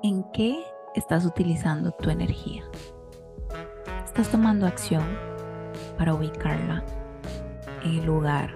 ¿En 0.00 0.22
qué 0.32 0.62
estás 0.94 1.24
utilizando 1.24 1.90
tu 1.90 2.08
energía? 2.08 2.62
¿Estás 4.04 4.28
tomando 4.28 4.64
acción 4.64 5.04
para 5.96 6.14
ubicarla 6.14 6.84
en 7.82 7.98
el 7.98 8.06
lugar 8.06 8.54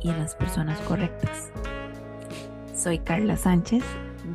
y 0.00 0.10
en 0.10 0.18
las 0.20 0.36
personas 0.36 0.78
correctas? 0.82 1.50
Soy 2.72 3.00
Carla 3.00 3.36
Sánchez, 3.36 3.82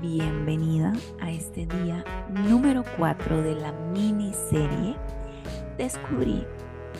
bienvenida 0.01 0.91
a 1.21 1.31
este 1.31 1.65
día 1.65 2.03
número 2.27 2.83
4 2.97 3.41
de 3.41 3.55
la 3.55 3.71
miniserie 3.71 4.97
Descubrí 5.77 6.45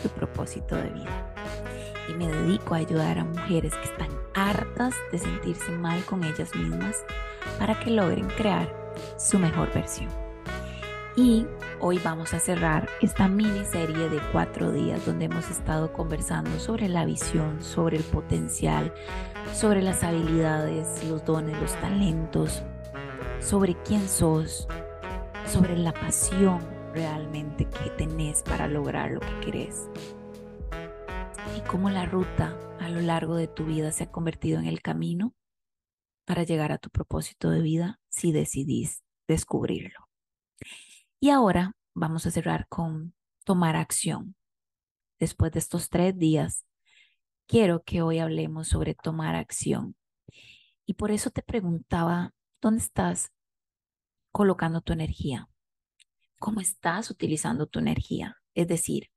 tu 0.02 0.08
propósito 0.08 0.76
de 0.76 0.88
vida. 0.88 1.34
Y 2.08 2.14
me 2.14 2.26
dedico 2.26 2.74
a 2.74 2.78
ayudar 2.78 3.18
a 3.18 3.24
mujeres 3.24 3.74
que 3.76 3.84
están 3.84 4.08
hartas 4.32 4.94
de 5.12 5.18
sentirse 5.18 5.70
mal 5.72 6.02
con 6.06 6.24
ellas 6.24 6.54
mismas 6.56 7.04
para 7.58 7.78
que 7.78 7.90
logren 7.90 8.26
crear 8.28 8.79
su 9.16 9.38
mejor 9.38 9.72
versión. 9.72 10.08
Y 11.16 11.46
hoy 11.80 11.98
vamos 11.98 12.34
a 12.34 12.38
cerrar 12.38 12.88
esta 13.02 13.28
miniserie 13.28 14.08
de 14.08 14.20
cuatro 14.32 14.72
días 14.72 15.04
donde 15.04 15.26
hemos 15.26 15.50
estado 15.50 15.92
conversando 15.92 16.58
sobre 16.60 16.88
la 16.88 17.04
visión, 17.04 17.62
sobre 17.62 17.96
el 17.96 18.04
potencial, 18.04 18.94
sobre 19.52 19.82
las 19.82 20.04
habilidades, 20.04 21.04
los 21.04 21.24
dones, 21.24 21.60
los 21.60 21.74
talentos, 21.80 22.62
sobre 23.40 23.74
quién 23.82 24.08
sos, 24.08 24.68
sobre 25.46 25.76
la 25.76 25.92
pasión 25.92 26.60
realmente 26.94 27.66
que 27.68 27.90
tenés 27.90 28.42
para 28.42 28.68
lograr 28.68 29.10
lo 29.10 29.20
que 29.20 29.40
querés. 29.40 29.88
Y 31.56 31.60
cómo 31.68 31.90
la 31.90 32.06
ruta 32.06 32.56
a 32.78 32.88
lo 32.88 33.00
largo 33.00 33.34
de 33.34 33.48
tu 33.48 33.64
vida 33.64 33.90
se 33.92 34.04
ha 34.04 34.10
convertido 34.10 34.58
en 34.60 34.66
el 34.66 34.80
camino 34.80 35.34
para 36.24 36.44
llegar 36.44 36.72
a 36.72 36.78
tu 36.78 36.90
propósito 36.90 37.50
de 37.50 37.60
vida 37.60 37.99
si 38.10 38.32
decidís 38.32 39.02
descubrirlo. 39.26 40.08
Y 41.20 41.30
ahora 41.30 41.72
vamos 41.94 42.26
a 42.26 42.30
cerrar 42.30 42.66
con 42.68 43.14
tomar 43.44 43.76
acción. 43.76 44.36
Después 45.18 45.52
de 45.52 45.60
estos 45.60 45.88
tres 45.88 46.16
días, 46.18 46.66
quiero 47.46 47.82
que 47.82 48.02
hoy 48.02 48.18
hablemos 48.18 48.68
sobre 48.68 48.94
tomar 48.94 49.34
acción. 49.34 49.96
Y 50.86 50.94
por 50.94 51.10
eso 51.10 51.30
te 51.30 51.42
preguntaba, 51.42 52.32
¿dónde 52.60 52.82
estás 52.82 53.32
colocando 54.32 54.80
tu 54.80 54.92
energía? 54.92 55.48
¿Cómo 56.38 56.60
estás 56.60 57.10
utilizando 57.10 57.66
tu 57.66 57.78
energía? 57.78 58.38
Es 58.54 58.66
decir, 58.66 59.10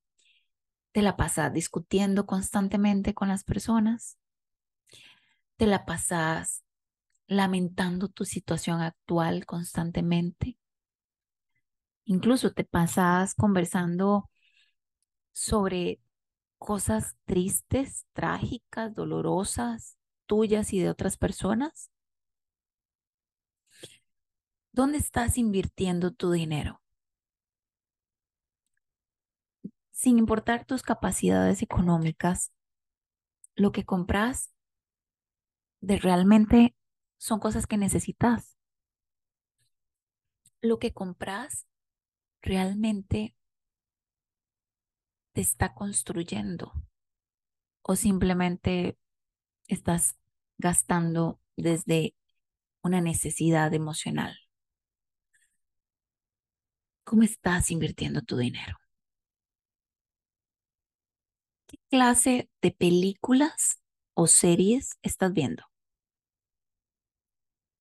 ¿te 0.91 1.02
la 1.02 1.16
pasas 1.16 1.53
discutiendo 1.53 2.25
constantemente 2.25 3.14
con 3.14 3.27
las 3.30 3.44
personas? 3.44 4.17
¿Te 5.55 5.67
la 5.67 5.86
pasas 5.86 6.62
lamentando 7.27 8.09
tu 8.09 8.25
situación 8.25 8.81
actual 8.81 9.45
constantemente. 9.45 10.57
Incluso 12.05 12.52
te 12.52 12.63
pasas 12.63 13.33
conversando 13.35 14.30
sobre 15.31 16.02
cosas 16.57 17.17
tristes, 17.25 18.05
trágicas, 18.13 18.93
dolorosas, 18.93 19.97
tuyas 20.25 20.73
y 20.73 20.80
de 20.80 20.89
otras 20.89 21.17
personas. 21.17 21.89
¿Dónde 24.71 24.97
estás 24.97 25.37
invirtiendo 25.37 26.11
tu 26.11 26.31
dinero? 26.31 26.81
Sin 29.91 30.17
importar 30.17 30.65
tus 30.65 30.81
capacidades 30.81 31.61
económicas, 31.61 32.52
lo 33.55 33.71
que 33.71 33.85
compras 33.85 34.52
de 35.80 35.97
realmente 35.97 36.75
son 37.23 37.39
cosas 37.39 37.67
que 37.67 37.77
necesitas. 37.77 38.57
Lo 40.59 40.77
que 40.77 40.91
compras 40.91 41.65
realmente 42.41 43.33
te 45.31 45.39
está 45.39 45.73
construyendo 45.73 46.73
o 47.81 47.95
simplemente 47.95 48.98
estás 49.70 50.17
gastando 50.58 51.39
desde 51.55 52.14
una 52.81 52.99
necesidad 52.99 53.73
emocional. 53.73 54.37
¿Cómo 57.05 57.23
estás 57.23 57.71
invirtiendo 57.71 58.21
tu 58.21 58.36
dinero? 58.36 58.77
¿Qué 61.67 61.77
clase 61.89 62.49
de 62.61 62.71
películas 62.71 63.81
o 64.14 64.27
series 64.27 64.98
estás 65.02 65.31
viendo? 65.31 65.73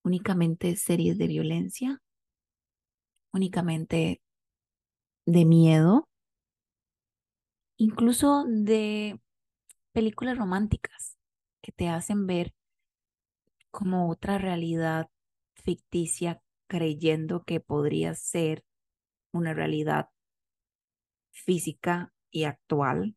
Únicamente 0.04 0.76
series 0.76 1.18
de 1.18 1.26
violencia, 1.26 2.02
únicamente 3.32 4.20
de 5.26 5.44
miedo, 5.44 6.08
incluso 7.76 8.44
de 8.46 9.20
películas 9.92 10.36
románticas 10.38 11.16
que 11.62 11.72
te 11.72 11.88
hacen 11.88 12.26
ver 12.26 12.54
como 13.70 14.10
otra 14.10 14.38
realidad 14.38 15.08
ficticia 15.54 16.42
creyendo 16.68 17.42
que 17.44 17.60
podría 17.60 18.14
ser 18.14 18.64
una 19.32 19.54
realidad 19.54 20.10
física 21.32 22.12
y 22.30 22.44
actual 22.44 23.16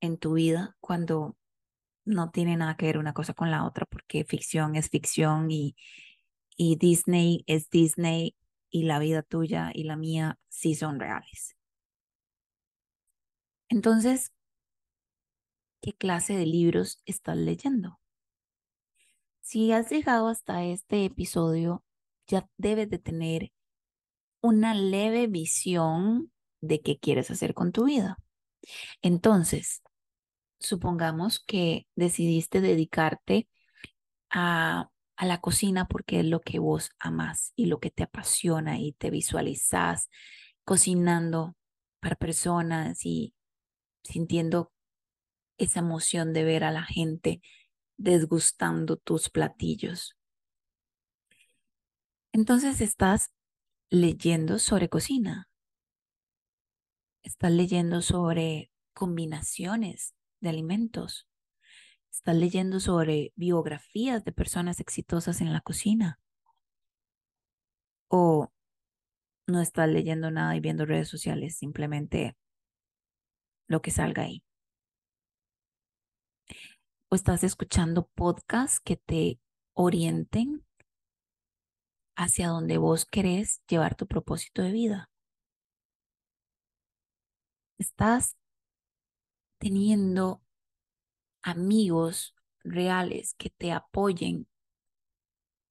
en 0.00 0.18
tu 0.18 0.34
vida 0.34 0.76
cuando 0.80 1.37
no 2.08 2.30
tiene 2.30 2.56
nada 2.56 2.76
que 2.76 2.86
ver 2.86 2.98
una 2.98 3.12
cosa 3.12 3.34
con 3.34 3.50
la 3.50 3.64
otra 3.66 3.86
porque 3.86 4.24
ficción 4.24 4.76
es 4.76 4.88
ficción 4.88 5.50
y, 5.50 5.76
y 6.56 6.76
Disney 6.76 7.44
es 7.46 7.70
Disney 7.70 8.34
y 8.70 8.84
la 8.84 8.98
vida 8.98 9.22
tuya 9.22 9.70
y 9.74 9.84
la 9.84 9.96
mía 9.96 10.38
sí 10.48 10.74
son 10.74 10.98
reales. 10.98 11.56
Entonces, 13.68 14.32
¿qué 15.82 15.92
clase 15.92 16.34
de 16.34 16.46
libros 16.46 17.02
estás 17.04 17.36
leyendo? 17.36 18.00
Si 19.40 19.72
has 19.72 19.90
llegado 19.90 20.28
hasta 20.28 20.64
este 20.64 21.04
episodio, 21.04 21.84
ya 22.26 22.48
debes 22.56 22.90
de 22.90 22.98
tener 22.98 23.52
una 24.40 24.74
leve 24.74 25.26
visión 25.26 26.32
de 26.60 26.80
qué 26.80 26.98
quieres 26.98 27.30
hacer 27.30 27.54
con 27.54 27.72
tu 27.72 27.84
vida. 27.84 28.18
Entonces, 29.02 29.82
supongamos 30.58 31.40
que 31.40 31.86
decidiste 31.94 32.60
dedicarte 32.60 33.48
a, 34.30 34.90
a 35.16 35.26
la 35.26 35.40
cocina 35.40 35.86
porque 35.86 36.20
es 36.20 36.26
lo 36.26 36.40
que 36.40 36.58
vos 36.58 36.90
amas 36.98 37.52
y 37.56 37.66
lo 37.66 37.80
que 37.80 37.90
te 37.90 38.04
apasiona 38.04 38.78
y 38.78 38.92
te 38.92 39.10
visualizas 39.10 40.08
cocinando 40.64 41.56
para 42.00 42.16
personas 42.16 43.04
y 43.04 43.34
sintiendo 44.02 44.72
esa 45.58 45.80
emoción 45.80 46.32
de 46.32 46.44
ver 46.44 46.64
a 46.64 46.70
la 46.70 46.84
gente 46.84 47.42
desgustando 47.96 48.96
tus 48.96 49.28
platillos. 49.28 50.16
Entonces 52.32 52.80
estás 52.80 53.32
leyendo 53.90 54.58
sobre 54.58 54.88
cocina. 54.88 55.48
Estás 57.22 57.50
leyendo 57.50 58.00
sobre 58.02 58.70
combinaciones 58.94 60.14
de 60.40 60.48
alimentos. 60.48 61.28
Estás 62.10 62.36
leyendo 62.36 62.80
sobre 62.80 63.32
biografías 63.36 64.24
de 64.24 64.32
personas 64.32 64.80
exitosas 64.80 65.40
en 65.40 65.52
la 65.52 65.60
cocina. 65.60 66.20
O 68.08 68.50
no 69.46 69.60
estás 69.60 69.88
leyendo 69.88 70.30
nada 70.30 70.56
y 70.56 70.60
viendo 70.60 70.86
redes 70.86 71.08
sociales, 71.08 71.56
simplemente 71.56 72.36
lo 73.66 73.82
que 73.82 73.90
salga 73.90 74.22
ahí. 74.22 74.42
O 77.10 77.14
estás 77.14 77.44
escuchando 77.44 78.08
podcasts 78.14 78.80
que 78.80 78.96
te 78.96 79.40
orienten 79.74 80.64
hacia 82.16 82.48
donde 82.48 82.78
vos 82.78 83.06
querés 83.06 83.62
llevar 83.68 83.94
tu 83.94 84.06
propósito 84.06 84.62
de 84.62 84.72
vida. 84.72 85.10
Estás 87.78 88.37
teniendo 89.58 90.42
amigos 91.42 92.34
reales 92.62 93.34
que 93.34 93.50
te 93.50 93.72
apoyen 93.72 94.48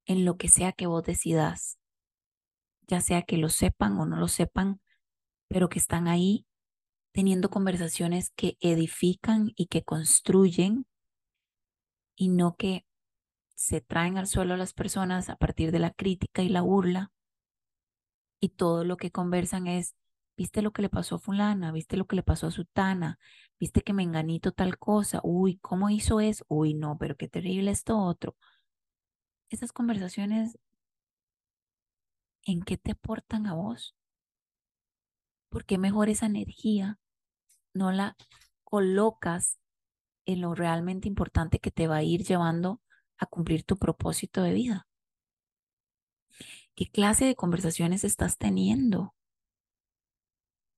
en 0.06 0.26
lo 0.26 0.38
que 0.38 0.48
sea 0.48 0.72
que 0.72 0.88
vos 0.88 1.04
decidas, 1.04 1.80
ya 2.88 3.02
sea 3.02 3.24
que 3.24 3.38
lo 3.38 3.50
sepan 3.50 3.98
o 3.98 4.06
no 4.06 4.18
lo 4.18 4.28
sepan, 4.28 4.82
pero 5.48 5.70
que 5.70 5.80
están 5.80 6.08
ahí 6.08 6.46
teniendo 7.12 7.50
conversaciones 7.50 8.32
que 8.36 8.58
edifican 8.62 9.52
y 9.56 9.68
que 9.68 9.84
construyen 9.84 10.86
y 12.16 12.30
no 12.30 12.56
que 12.56 12.86
se 13.56 13.82
traen 13.82 14.18
al 14.18 14.28
suelo 14.28 14.54
a 14.54 14.58
las 14.58 14.74
personas 14.74 15.30
a 15.30 15.36
partir 15.36 15.72
de 15.72 15.80
la 15.80 15.92
crítica 15.92 16.44
y 16.44 16.50
la 16.50 16.62
burla. 16.62 17.12
Y 18.40 18.50
todo 18.50 18.84
lo 18.84 18.98
que 18.98 19.12
conversan 19.12 19.68
es 19.68 19.96
¿Viste 20.38 20.62
lo 20.62 20.72
que 20.72 20.84
le 20.84 20.90
pasó 20.90 21.16
a 21.16 21.20
fulana? 21.20 21.72
¿Viste 21.72 21.98
lo 21.98 22.06
que 22.06 22.16
le 22.16 22.22
pasó 22.22 22.48
a 22.48 22.52
sutana? 22.52 23.20
¿Viste 23.60 23.82
que 23.82 23.94
me 23.94 24.04
enganito 24.04 24.52
tal 24.52 24.78
cosa? 24.78 25.20
Uy, 25.24 25.58
¿cómo 25.58 25.90
hizo 25.90 26.20
eso? 26.22 26.46
Uy, 26.48 26.76
no, 26.76 26.96
pero 27.00 27.18
qué 27.18 27.28
terrible 27.28 27.72
esto 27.72 27.98
otro. 27.98 28.38
Esas 29.50 29.72
conversaciones 29.74 30.60
en 32.46 32.62
qué 32.62 32.78
te 32.78 32.92
aportan 32.92 33.48
a 33.48 33.56
vos. 33.56 33.96
¿Por 35.50 35.66
qué 35.66 35.80
mejor 35.80 36.08
esa 36.08 36.28
energía 36.28 37.00
no 37.74 37.92
la 37.92 38.16
colocas 38.64 39.58
en 40.28 40.42
lo 40.42 40.54
realmente 40.54 41.08
importante 41.08 41.58
que 41.58 41.72
te 41.72 41.88
va 41.88 41.98
a 41.98 42.04
ir 42.04 42.24
llevando 42.24 42.82
a 43.18 43.26
cumplir 43.26 43.64
tu 43.64 43.78
propósito 43.78 44.44
de 44.44 44.54
vida? 44.54 44.88
¿Qué 46.76 46.86
clase 46.92 47.26
de 47.26 47.36
conversaciones 47.36 48.04
estás 48.04 48.38
teniendo 48.38 49.16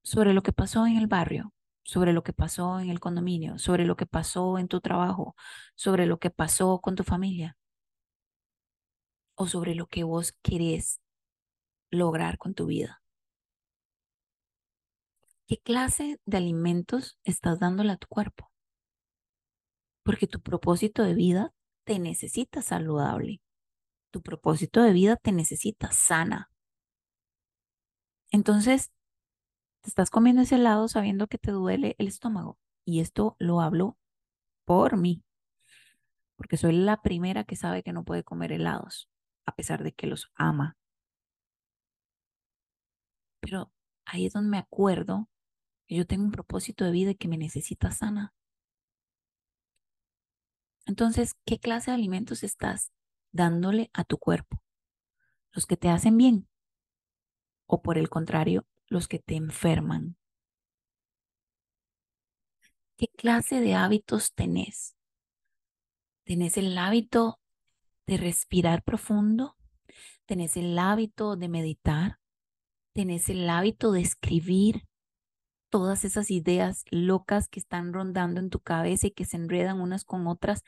sobre 0.09 0.33
lo 0.33 0.41
que 0.41 0.53
pasó 0.53 0.87
en 0.87 0.97
el 0.97 1.05
barrio, 1.05 1.53
sobre 1.83 2.13
lo 2.13 2.23
que 2.23 2.33
pasó 2.33 2.79
en 2.79 2.89
el 2.89 2.99
condominio, 2.99 3.59
sobre 3.59 3.85
lo 3.85 3.95
que 3.95 4.07
pasó 4.07 4.57
en 4.57 4.67
tu 4.67 4.81
trabajo, 4.81 5.35
sobre 5.75 6.07
lo 6.07 6.17
que 6.17 6.31
pasó 6.31 6.79
con 6.81 6.95
tu 6.95 7.03
familia 7.03 7.59
o 9.35 9.45
sobre 9.45 9.75
lo 9.75 9.85
que 9.85 10.03
vos 10.03 10.33
querés 10.41 10.99
lograr 11.91 12.39
con 12.39 12.55
tu 12.55 12.65
vida? 12.65 13.03
¿Qué 15.45 15.59
clase 15.59 16.19
de 16.25 16.37
alimentos 16.37 17.19
estás 17.23 17.59
dándole 17.59 17.91
a 17.91 17.97
tu 17.97 18.07
cuerpo? 18.07 18.51
Porque 20.01 20.25
tu 20.25 20.41
propósito 20.41 21.03
de 21.03 21.13
vida 21.13 21.53
te 21.83 21.99
necesita 21.99 22.63
saludable. 22.63 23.41
Tu 24.09 24.23
propósito 24.23 24.81
de 24.81 24.91
vida 24.91 25.17
te 25.17 25.31
necesita 25.31 25.91
sana. 25.91 26.49
Entonces, 28.31 28.91
te 29.81 29.89
estás 29.89 30.09
comiendo 30.09 30.41
ese 30.41 30.55
helado 30.55 30.87
sabiendo 30.87 31.27
que 31.27 31.37
te 31.37 31.51
duele 31.51 31.95
el 31.97 32.07
estómago. 32.07 32.57
Y 32.85 33.01
esto 33.01 33.35
lo 33.39 33.61
hablo 33.61 33.97
por 34.65 34.97
mí, 34.97 35.23
porque 36.35 36.57
soy 36.57 36.73
la 36.73 37.01
primera 37.01 37.43
que 37.43 37.55
sabe 37.55 37.83
que 37.83 37.93
no 37.93 38.03
puede 38.03 38.23
comer 38.23 38.51
helados, 38.51 39.09
a 39.45 39.55
pesar 39.55 39.83
de 39.83 39.93
que 39.93 40.07
los 40.07 40.31
ama. 40.35 40.77
Pero 43.41 43.71
ahí 44.05 44.25
es 44.25 44.33
donde 44.33 44.49
me 44.49 44.57
acuerdo 44.57 45.29
que 45.87 45.95
yo 45.95 46.07
tengo 46.07 46.23
un 46.23 46.31
propósito 46.31 46.85
de 46.85 46.91
vida 46.91 47.11
y 47.11 47.15
que 47.15 47.27
me 47.27 47.37
necesita 47.37 47.91
sana. 47.91 48.33
Entonces, 50.85 51.35
¿qué 51.45 51.59
clase 51.59 51.91
de 51.91 51.95
alimentos 51.95 52.43
estás 52.43 52.91
dándole 53.31 53.89
a 53.93 54.03
tu 54.03 54.17
cuerpo? 54.17 54.61
¿Los 55.51 55.65
que 55.65 55.77
te 55.77 55.89
hacen 55.89 56.17
bien? 56.17 56.47
¿O 57.67 57.81
por 57.81 57.97
el 57.97 58.09
contrario, 58.09 58.65
los 58.89 59.07
que 59.07 59.19
te 59.19 59.35
enferman? 59.35 60.17
¿Qué 62.97 63.07
clase 63.07 63.61
de 63.61 63.75
hábitos 63.75 64.33
tenés? 64.33 64.95
¿Tenés 66.25 66.57
el 66.57 66.77
hábito 66.77 67.39
de 68.05 68.17
respirar 68.17 68.83
profundo? 68.83 69.55
¿Tenés 70.25 70.57
el 70.57 70.77
hábito 70.77 71.37
de 71.37 71.47
meditar? 71.47 72.19
¿Tenés 72.93 73.29
el 73.29 73.49
hábito 73.49 73.91
de 73.91 74.01
escribir 74.01 74.85
todas 75.69 76.03
esas 76.03 76.31
ideas 76.31 76.83
locas 76.91 77.47
que 77.47 77.59
están 77.59 77.93
rondando 77.93 78.39
en 78.39 78.49
tu 78.49 78.59
cabeza 78.59 79.07
y 79.07 79.11
que 79.11 79.25
se 79.25 79.37
enredan 79.37 79.79
unas 79.79 80.03
con 80.03 80.27
otras 80.27 80.63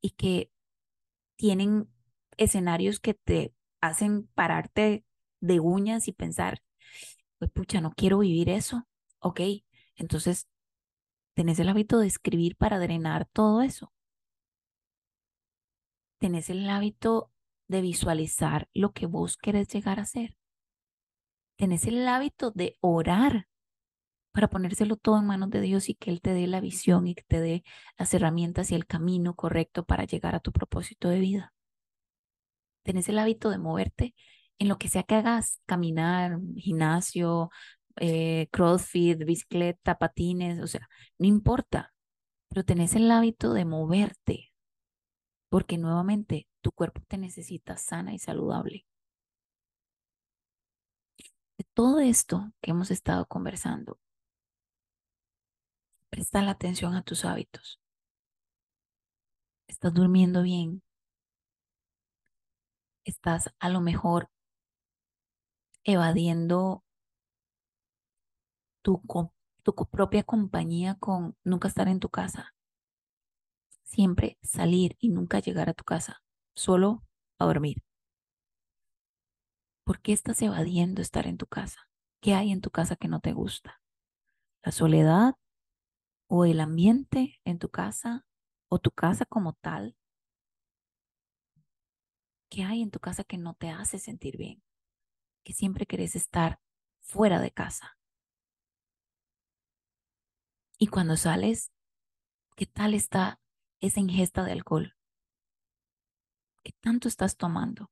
y 0.00 0.10
que 0.10 0.50
tienen 1.36 1.88
escenarios 2.36 3.00
que 3.00 3.14
te 3.14 3.54
hacen 3.80 4.26
pararte 4.34 5.04
de 5.40 5.60
uñas 5.60 6.08
y 6.08 6.12
pensar, 6.12 6.62
pues 7.40 7.50
pucha, 7.52 7.80
no 7.80 7.92
quiero 7.92 8.18
vivir 8.18 8.50
eso. 8.50 8.86
Ok, 9.18 9.40
entonces 9.96 10.46
tenés 11.34 11.58
el 11.58 11.70
hábito 11.70 11.98
de 11.98 12.06
escribir 12.06 12.54
para 12.54 12.78
drenar 12.78 13.26
todo 13.32 13.62
eso. 13.62 13.92
Tenés 16.18 16.50
el 16.50 16.68
hábito 16.68 17.32
de 17.66 17.80
visualizar 17.80 18.68
lo 18.74 18.92
que 18.92 19.06
vos 19.06 19.38
querés 19.38 19.68
llegar 19.68 20.00
a 20.00 20.04
ser. 20.04 20.36
Tenés 21.56 21.86
el 21.86 22.06
hábito 22.06 22.50
de 22.50 22.76
orar 22.80 23.48
para 24.32 24.48
ponérselo 24.48 24.96
todo 24.96 25.18
en 25.18 25.26
manos 25.26 25.48
de 25.48 25.62
Dios 25.62 25.88
y 25.88 25.94
que 25.94 26.10
Él 26.10 26.20
te 26.20 26.34
dé 26.34 26.46
la 26.46 26.60
visión 26.60 27.06
y 27.06 27.14
que 27.14 27.22
te 27.22 27.40
dé 27.40 27.64
las 27.96 28.12
herramientas 28.12 28.70
y 28.70 28.74
el 28.74 28.86
camino 28.86 29.34
correcto 29.34 29.84
para 29.86 30.04
llegar 30.04 30.34
a 30.34 30.40
tu 30.40 30.52
propósito 30.52 31.08
de 31.08 31.20
vida. 31.20 31.54
Tenés 32.82 33.08
el 33.08 33.18
hábito 33.18 33.48
de 33.48 33.58
moverte 33.58 34.14
en 34.60 34.68
lo 34.68 34.78
que 34.78 34.88
sea 34.90 35.04
que 35.04 35.16
hagas, 35.16 35.60
caminar, 35.66 36.40
gimnasio, 36.56 37.50
eh, 37.98 38.48
crossfit, 38.52 39.24
bicicleta, 39.24 39.98
patines, 39.98 40.60
o 40.62 40.68
sea, 40.68 40.88
no 41.18 41.26
importa, 41.28 41.94
pero 42.48 42.64
tenés 42.64 42.94
el 42.96 43.10
hábito 43.10 43.54
de 43.54 43.64
moverte, 43.66 44.52
porque 45.50 45.78
nuevamente 45.78 46.48
tu 46.62 46.72
cuerpo 46.72 47.02
te 47.08 47.18
necesita 47.18 47.76
sana 47.76 48.14
y 48.14 48.18
saludable. 48.18 48.86
De 51.58 51.64
todo 51.74 52.00
esto 52.00 52.50
que 52.60 52.72
hemos 52.72 52.90
estado 52.90 53.24
conversando, 53.26 54.00
Presta 56.08 56.40
la 56.42 56.52
atención 56.52 56.94
a 56.94 57.02
tus 57.02 57.24
hábitos. 57.24 57.80
¿Estás 59.68 59.94
durmiendo 59.94 60.42
bien? 60.42 60.82
¿Estás 63.04 63.50
a 63.58 63.68
lo 63.68 63.82
mejor 63.82 64.30
evadiendo 65.84 66.84
tu, 68.82 69.02
tu 69.62 69.74
propia 69.74 70.22
compañía 70.22 70.96
con 70.98 71.36
nunca 71.44 71.68
estar 71.68 71.88
en 71.88 72.00
tu 72.00 72.08
casa? 72.08 72.54
Siempre 73.84 74.38
salir 74.42 74.96
y 75.00 75.10
nunca 75.10 75.40
llegar 75.40 75.68
a 75.68 75.74
tu 75.74 75.84
casa, 75.84 76.22
solo 76.54 77.04
a 77.38 77.46
dormir. 77.46 77.82
¿Por 79.84 80.00
qué 80.00 80.12
estás 80.12 80.40
evadiendo 80.42 81.02
estar 81.02 81.26
en 81.26 81.36
tu 81.36 81.46
casa? 81.46 81.88
¿Qué 82.20 82.34
hay 82.34 82.52
en 82.52 82.60
tu 82.60 82.70
casa 82.70 82.96
que 82.96 83.08
no 83.08 83.20
te 83.20 83.32
gusta? 83.32 83.80
¿La 84.62 84.72
soledad? 84.72 85.34
o 86.30 86.44
el 86.44 86.60
ambiente 86.60 87.40
en 87.44 87.58
tu 87.58 87.68
casa 87.70 88.24
o 88.68 88.78
tu 88.78 88.92
casa 88.92 89.26
como 89.26 89.54
tal. 89.54 89.96
¿Qué 92.48 92.62
hay 92.62 92.82
en 92.82 92.90
tu 92.92 93.00
casa 93.00 93.24
que 93.24 93.36
no 93.36 93.54
te 93.54 93.68
hace 93.68 93.98
sentir 93.98 94.36
bien? 94.36 94.62
Que 95.44 95.52
siempre 95.52 95.86
querés 95.86 96.16
estar 96.16 96.60
fuera 97.00 97.40
de 97.40 97.50
casa. 97.50 97.98
Y 100.78 100.86
cuando 100.86 101.16
sales, 101.16 101.72
¿qué 102.56 102.66
tal 102.66 102.94
está 102.94 103.40
esa 103.80 104.00
ingesta 104.00 104.44
de 104.44 104.52
alcohol? 104.52 104.96
¿Qué 106.62 106.72
tanto 106.80 107.08
estás 107.08 107.36
tomando? 107.36 107.90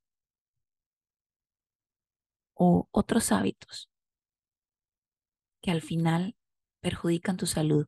O 2.53 2.87
otros 2.91 3.31
hábitos 3.31 3.89
que 5.61 5.71
al 5.71 5.81
final 5.81 6.35
perjudican 6.81 7.37
tu 7.37 7.45
salud 7.45 7.87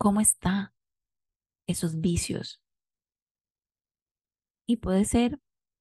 cómo 0.00 0.22
está 0.22 0.74
esos 1.66 2.00
vicios. 2.00 2.62
Y 4.66 4.78
puede 4.78 5.04
ser 5.04 5.38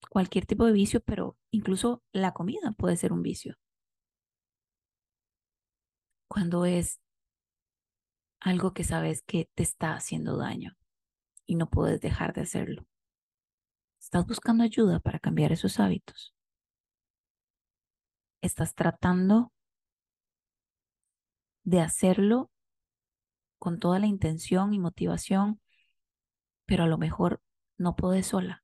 cualquier 0.09 0.45
tipo 0.45 0.65
de 0.65 0.71
vicio, 0.71 1.01
pero 1.01 1.37
incluso 1.51 2.03
la 2.11 2.33
comida 2.33 2.71
puede 2.77 2.95
ser 2.97 3.13
un 3.13 3.21
vicio. 3.21 3.55
Cuando 6.27 6.65
es 6.65 6.99
algo 8.39 8.73
que 8.73 8.83
sabes 8.83 9.21
que 9.23 9.49
te 9.55 9.63
está 9.63 9.93
haciendo 9.93 10.37
daño 10.37 10.77
y 11.45 11.55
no 11.55 11.69
puedes 11.69 11.99
dejar 11.99 12.33
de 12.33 12.41
hacerlo. 12.41 12.85
Estás 13.99 14.25
buscando 14.25 14.63
ayuda 14.63 14.99
para 14.99 15.19
cambiar 15.19 15.51
esos 15.51 15.79
hábitos. 15.79 16.33
Estás 18.41 18.73
tratando 18.73 19.51
de 21.63 21.81
hacerlo 21.81 22.49
con 23.59 23.79
toda 23.79 23.99
la 23.99 24.07
intención 24.07 24.73
y 24.73 24.79
motivación, 24.79 25.59
pero 26.65 26.85
a 26.85 26.87
lo 26.87 26.97
mejor 26.97 27.41
no 27.77 27.95
podés 27.95 28.27
sola. 28.27 28.63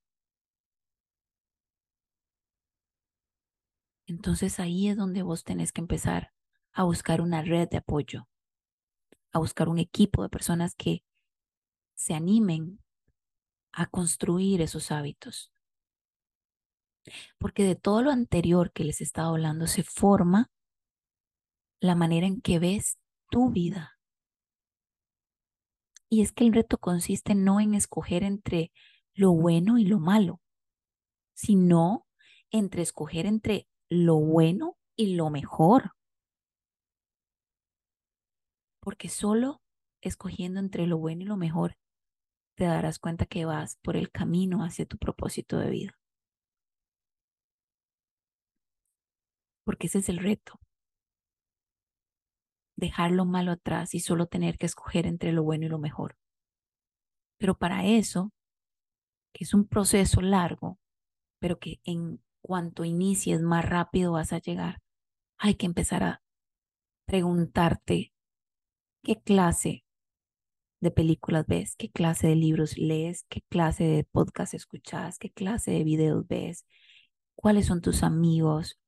Entonces 4.08 4.60
ahí 4.60 4.90
es 4.90 4.98
donde 4.98 5.24
vos 5.24 5.44
tenés 5.44 5.72
que 5.72 5.82
empezar 5.82 6.32
a 6.74 6.84
buscar 6.84 7.22
una 7.22 7.42
red 7.42 7.68
de 7.70 7.78
apoyo, 7.78 8.28
a 9.32 9.40
buscar 9.40 9.70
un 9.70 9.80
equipo 9.80 10.22
de 10.24 10.30
personas 10.30 10.76
que 10.76 11.04
se 11.96 12.14
animen 12.14 12.80
a 13.72 13.88
construir 13.88 14.62
esos 14.62 14.92
hábitos. 14.92 15.52
Porque 17.38 17.64
de 17.64 17.76
todo 17.76 18.02
lo 18.02 18.12
anterior 18.12 18.72
que 18.72 18.84
les 18.84 19.02
he 19.02 19.04
estado 19.04 19.30
hablando 19.30 19.68
se 19.68 19.84
forma 19.84 20.52
la 21.80 21.96
manera 21.96 22.28
en 22.28 22.42
que 22.42 22.60
ves 22.60 22.98
tu 23.30 23.50
vida. 23.52 24.00
Y 26.10 26.22
es 26.22 26.32
que 26.32 26.46
el 26.46 26.54
reto 26.54 26.78
consiste 26.78 27.36
no 27.36 27.60
en 27.60 27.74
escoger 27.74 28.24
entre 28.24 28.72
lo 29.14 29.32
bueno 29.32 29.78
y 29.78 29.86
lo 29.86 30.00
malo, 30.00 30.42
sino 31.34 32.06
entre 32.52 32.82
escoger 32.82 33.26
entre 33.26 33.68
lo 33.96 34.18
bueno 34.18 34.78
y 34.96 35.16
lo 35.16 35.30
mejor. 35.30 35.92
Porque 38.82 39.10
solo 39.10 39.62
escogiendo 40.02 40.60
entre 40.60 40.86
lo 40.86 40.98
bueno 40.98 41.24
y 41.24 41.25
lo 41.25 41.38
mejor, 41.38 41.78
te 42.56 42.66
darás 42.66 43.00
cuenta 43.00 43.25
que 43.25 43.46
vas 43.46 43.78
por 43.84 43.98
el 43.98 44.12
camino 44.12 44.64
hacia 44.64 44.86
tu 44.86 44.98
propósito 44.98 45.58
de 45.58 45.70
vida. 45.70 45.98
Porque 49.66 49.88
ese 49.88 50.00
es 50.00 50.10
el 50.10 50.20
reto. 50.20 50.60
Dejar 52.78 53.12
lo 53.12 53.25
malo 53.25 53.52
atrás 53.52 53.96
y 53.96 54.00
solo 54.00 54.28
tener 54.28 54.58
que 54.58 54.66
escoger 54.66 55.08
entre 55.08 55.32
lo 55.32 55.44
bueno 55.44 55.66
y 55.66 55.70
lo 55.70 55.80
mejor. 55.80 56.18
Pero 57.38 57.58
para 57.58 57.86
eso, 57.86 58.32
que 59.34 59.44
es 59.44 59.54
un 59.54 59.68
proceso 59.68 60.22
largo, 60.22 60.78
pero 61.40 61.60
que 61.60 61.80
en 61.84 62.22
cuanto 62.46 62.86
inicies 62.86 63.42
más 63.42 63.66
rápido 63.66 64.12
vas 64.12 64.32
a 64.32 64.38
llegar, 64.38 64.80
hay 65.40 65.56
que 65.56 65.66
empezar 65.66 66.04
a 66.04 66.22
preguntarte 67.08 68.14
qué 69.02 69.20
clase 69.20 69.84
de 70.80 70.92
películas 70.92 71.48
ves, 71.48 71.75
qué 71.75 71.90
clase 71.90 72.28
de 72.28 72.36
libros 72.36 72.78
lees, 72.78 73.25
qué 73.30 73.42
clase 73.50 73.86
de 73.86 74.04
podcast 74.04 74.54
escuchas, 74.54 75.18
qué 75.18 75.32
clase 75.32 75.72
de 75.72 75.84
videos 75.84 76.28
ves, 76.28 76.68
cuáles 77.34 77.66
son 77.66 77.82
tus 77.82 78.04
amigos, 78.04 78.80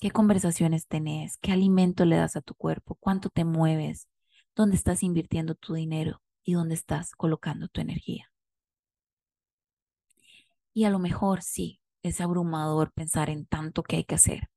qué 0.00 0.10
conversaciones 0.10 0.88
tenés, 0.88 1.38
qué 1.38 1.52
alimento 1.52 2.06
le 2.06 2.16
das 2.16 2.34
a 2.34 2.40
tu 2.40 2.56
cuerpo, 2.56 2.96
cuánto 2.96 3.30
te 3.30 3.44
mueves, 3.44 4.08
dónde 4.56 4.74
estás 4.74 5.04
invirtiendo 5.04 5.54
tu 5.54 5.74
dinero 5.74 6.22
y 6.42 6.54
dónde 6.54 6.74
estás 6.74 7.12
colocando 7.12 7.68
tu 7.68 7.80
energía. 7.80 8.32
Y 10.74 10.82
a 10.86 10.90
lo 10.90 10.98
mejor 10.98 11.42
sí, 11.42 11.80
es 12.08 12.20
abrumador 12.20 12.92
pensar 12.92 13.30
en 13.30 13.46
tanto 13.46 13.82
que 13.82 13.96
hay 13.96 14.04
que 14.04 14.14
hacer. 14.14 14.48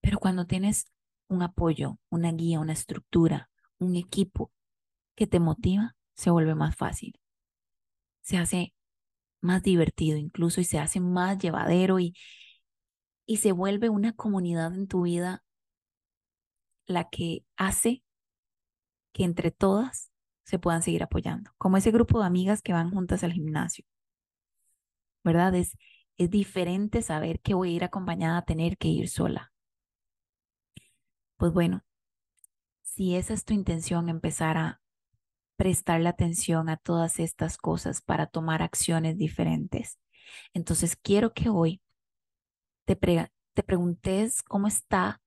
Pero 0.00 0.18
cuando 0.18 0.46
tienes 0.46 0.86
un 1.28 1.42
apoyo, 1.42 1.98
una 2.10 2.32
guía, 2.32 2.60
una 2.60 2.72
estructura, 2.72 3.50
un 3.78 3.96
equipo 3.96 4.52
que 5.14 5.26
te 5.26 5.40
motiva, 5.40 5.96
se 6.14 6.30
vuelve 6.30 6.54
más 6.54 6.76
fácil. 6.76 7.18
Se 8.22 8.38
hace 8.38 8.74
más 9.40 9.62
divertido 9.62 10.16
incluso 10.16 10.60
y 10.60 10.64
se 10.64 10.78
hace 10.78 11.00
más 11.00 11.38
llevadero 11.38 11.98
y, 11.98 12.14
y 13.26 13.38
se 13.38 13.52
vuelve 13.52 13.88
una 13.88 14.12
comunidad 14.12 14.74
en 14.74 14.88
tu 14.88 15.02
vida 15.02 15.42
la 16.86 17.08
que 17.08 17.44
hace 17.56 18.02
que 19.12 19.24
entre 19.24 19.50
todas 19.50 20.10
se 20.44 20.58
puedan 20.58 20.82
seguir 20.82 21.02
apoyando, 21.02 21.50
como 21.58 21.76
ese 21.76 21.90
grupo 21.90 22.20
de 22.20 22.26
amigas 22.26 22.62
que 22.62 22.72
van 22.72 22.90
juntas 22.90 23.24
al 23.24 23.32
gimnasio. 23.32 23.84
¿Verdad? 25.26 25.56
Es, 25.56 25.76
es 26.18 26.30
diferente 26.30 27.02
saber 27.02 27.40
que 27.40 27.54
voy 27.54 27.70
a 27.72 27.76
ir 27.78 27.84
acompañada 27.84 28.38
a 28.38 28.44
tener 28.44 28.78
que 28.78 28.86
ir 28.86 29.08
sola. 29.08 29.52
Pues 31.36 31.52
bueno, 31.52 31.84
si 32.82 33.16
esa 33.16 33.34
es 33.34 33.44
tu 33.44 33.52
intención, 33.52 34.08
empezar 34.08 34.56
a 34.56 34.80
prestarle 35.56 36.08
atención 36.08 36.68
a 36.68 36.76
todas 36.76 37.18
estas 37.18 37.58
cosas 37.58 38.02
para 38.02 38.28
tomar 38.28 38.62
acciones 38.62 39.18
diferentes. 39.18 39.98
Entonces, 40.54 40.94
quiero 40.94 41.34
que 41.34 41.48
hoy 41.48 41.82
te, 42.84 42.94
te 42.94 43.62
preguntes 43.64 44.44
cómo 44.44 44.68
está 44.68 45.20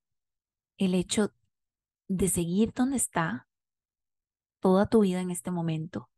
el 0.77 0.93
hecho 0.93 1.33
de 2.07 2.29
seguir 2.29 2.71
donde 2.71 2.95
está 2.95 3.49
toda 4.61 4.87
tu 4.87 5.01
vida 5.01 5.19
en 5.19 5.29
este 5.29 5.51
momento, 5.51 6.09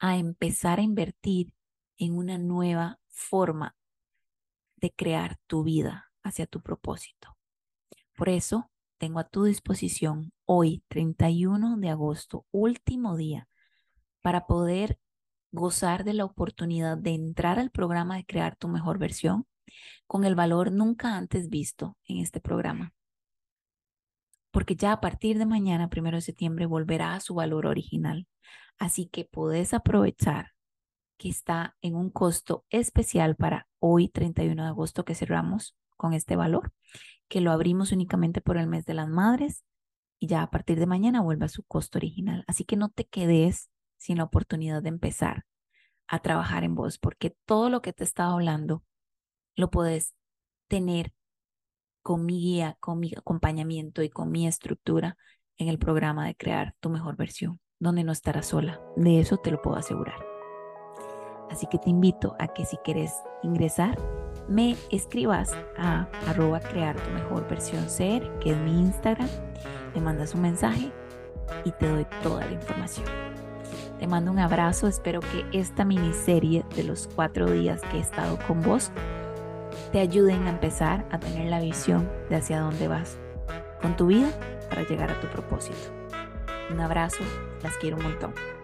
a 0.00 0.18
empezar 0.18 0.80
a 0.80 0.82
invertir 0.82 1.54
en 1.98 2.16
una 2.16 2.38
nueva 2.38 3.00
forma 3.16 3.74
de 4.76 4.92
crear 4.92 5.38
tu 5.46 5.64
vida 5.64 6.12
hacia 6.22 6.46
tu 6.46 6.60
propósito. 6.62 7.36
Por 8.14 8.28
eso, 8.28 8.70
tengo 8.98 9.18
a 9.18 9.28
tu 9.28 9.44
disposición 9.44 10.32
hoy, 10.44 10.84
31 10.88 11.76
de 11.78 11.88
agosto, 11.88 12.46
último 12.50 13.16
día, 13.16 13.48
para 14.22 14.46
poder 14.46 14.98
gozar 15.50 16.04
de 16.04 16.12
la 16.12 16.24
oportunidad 16.24 16.98
de 16.98 17.14
entrar 17.14 17.58
al 17.58 17.70
programa 17.70 18.16
de 18.16 18.26
crear 18.26 18.56
tu 18.56 18.68
mejor 18.68 18.98
versión 18.98 19.46
con 20.06 20.24
el 20.24 20.34
valor 20.34 20.70
nunca 20.70 21.16
antes 21.16 21.48
visto 21.48 21.96
en 22.04 22.18
este 22.18 22.40
programa. 22.40 22.92
Porque 24.50 24.76
ya 24.76 24.92
a 24.92 25.00
partir 25.00 25.38
de 25.38 25.46
mañana, 25.46 25.88
primero 25.88 26.16
de 26.16 26.22
septiembre, 26.22 26.66
volverá 26.66 27.14
a 27.14 27.20
su 27.20 27.34
valor 27.34 27.66
original. 27.66 28.26
Así 28.78 29.06
que 29.06 29.24
podés 29.24 29.74
aprovechar 29.74 30.55
que 31.16 31.28
está 31.28 31.76
en 31.80 31.94
un 31.94 32.10
costo 32.10 32.64
especial 32.70 33.36
para 33.36 33.68
hoy, 33.78 34.08
31 34.08 34.62
de 34.62 34.68
agosto, 34.68 35.04
que 35.04 35.14
cerramos 35.14 35.76
con 35.96 36.12
este 36.12 36.36
valor 36.36 36.72
que 37.28 37.40
lo 37.40 37.52
abrimos 37.52 37.92
únicamente 37.92 38.40
por 38.40 38.56
el 38.56 38.66
mes 38.66 38.84
de 38.84 38.94
las 38.94 39.08
madres 39.08 39.64
y 40.18 40.28
ya 40.28 40.42
a 40.42 40.50
partir 40.50 40.78
de 40.78 40.86
mañana 40.86 41.20
vuelve 41.20 41.46
a 41.46 41.48
su 41.48 41.62
costo 41.64 41.98
original. 41.98 42.44
Así 42.46 42.64
que 42.64 42.76
no 42.76 42.88
te 42.88 43.06
quedes 43.06 43.70
sin 43.98 44.18
la 44.18 44.24
oportunidad 44.24 44.82
de 44.82 44.88
empezar 44.88 45.44
a 46.08 46.20
trabajar 46.20 46.64
en 46.64 46.74
vos, 46.74 46.98
porque 46.98 47.36
todo 47.46 47.68
lo 47.68 47.82
que 47.82 47.92
te 47.92 48.04
estaba 48.04 48.32
hablando 48.32 48.84
lo 49.56 49.70
puedes 49.70 50.14
tener 50.68 51.12
con 52.02 52.24
mi 52.24 52.40
guía, 52.40 52.76
con 52.78 53.00
mi 53.00 53.12
acompañamiento 53.16 54.02
y 54.02 54.10
con 54.10 54.30
mi 54.30 54.46
estructura 54.46 55.16
en 55.56 55.68
el 55.68 55.78
programa 55.78 56.26
de 56.26 56.36
crear 56.36 56.74
tu 56.78 56.90
mejor 56.90 57.16
versión, 57.16 57.60
donde 57.80 58.04
no 58.04 58.12
estarás 58.12 58.46
sola. 58.46 58.80
De 58.96 59.18
eso 59.18 59.38
te 59.38 59.50
lo 59.50 59.60
puedo 59.60 59.76
asegurar. 59.76 60.35
Así 61.50 61.66
que 61.66 61.78
te 61.78 61.90
invito 61.90 62.34
a 62.38 62.48
que 62.48 62.64
si 62.64 62.76
quieres 62.78 63.12
ingresar, 63.42 63.98
me 64.48 64.76
escribas 64.90 65.52
a 65.78 66.08
arroba 66.26 66.60
crear 66.60 66.96
tu 66.96 67.10
mejor 67.10 67.48
versión 67.48 67.88
ser, 67.88 68.30
que 68.38 68.50
es 68.50 68.56
mi 68.58 68.80
Instagram, 68.80 69.28
me 69.94 70.00
mandas 70.00 70.34
un 70.34 70.42
mensaje 70.42 70.92
y 71.64 71.72
te 71.72 71.88
doy 71.88 72.06
toda 72.22 72.44
la 72.44 72.52
información. 72.52 73.06
Te 73.98 74.06
mando 74.06 74.30
un 74.30 74.38
abrazo, 74.38 74.88
espero 74.88 75.20
que 75.20 75.46
esta 75.58 75.84
miniserie 75.84 76.64
de 76.74 76.84
los 76.84 77.08
cuatro 77.14 77.50
días 77.50 77.80
que 77.90 77.96
he 77.96 78.00
estado 78.00 78.38
con 78.46 78.62
vos 78.62 78.90
te 79.92 80.00
ayuden 80.00 80.46
a 80.46 80.50
empezar 80.50 81.06
a 81.10 81.18
tener 81.18 81.48
la 81.48 81.60
visión 81.60 82.08
de 82.28 82.36
hacia 82.36 82.60
dónde 82.60 82.88
vas 82.88 83.16
con 83.80 83.96
tu 83.96 84.06
vida 84.06 84.28
para 84.68 84.82
llegar 84.82 85.10
a 85.10 85.20
tu 85.20 85.28
propósito. 85.28 85.76
Un 86.70 86.80
abrazo, 86.80 87.22
las 87.62 87.76
quiero 87.76 87.96
un 87.96 88.02
montón. 88.02 88.55